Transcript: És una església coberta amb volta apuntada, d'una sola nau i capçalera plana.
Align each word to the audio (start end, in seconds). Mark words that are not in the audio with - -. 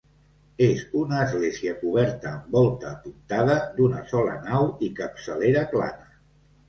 És 0.67 0.79
una 1.01 1.19
església 1.25 1.73
coberta 1.81 2.31
amb 2.31 2.57
volta 2.57 2.89
apuntada, 2.93 3.59
d'una 3.79 4.01
sola 4.15 4.35
nau 4.49 4.67
i 4.89 4.93
capçalera 5.01 5.63
plana. 5.75 6.09